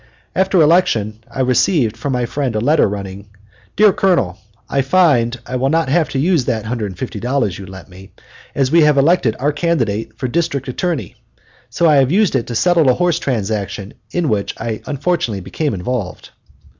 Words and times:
After 0.35 0.59
election 0.59 1.23
I 1.29 1.41
received 1.41 1.95
from 1.95 2.13
my 2.13 2.25
friend 2.25 2.55
a 2.55 2.59
letter 2.59 2.89
running: 2.89 3.27
"Dear 3.75 3.93
Colonel: 3.93 4.39
I 4.67 4.81
find 4.81 5.39
I 5.45 5.57
will 5.57 5.69
not 5.69 5.89
have 5.89 6.09
to 6.09 6.17
use 6.19 6.45
that 6.45 6.65
$150 6.65 7.59
you 7.59 7.65
lent 7.67 7.87
me, 7.87 8.11
as 8.55 8.71
we 8.71 8.81
have 8.81 8.97
elected 8.97 9.35
our 9.39 9.51
candidate 9.51 10.17
for 10.17 10.27
District 10.27 10.67
Attorney. 10.67 11.17
So 11.69 11.87
I 11.87 11.97
have 11.97 12.11
used 12.11 12.35
it 12.35 12.47
to 12.47 12.55
settle 12.55 12.89
a 12.89 12.95
horse 12.95 13.19
transaction 13.19 13.93
in 14.09 14.27
which 14.27 14.55
I 14.59 14.81
unfortunately 14.87 15.41
became 15.41 15.75
involved." 15.75 16.31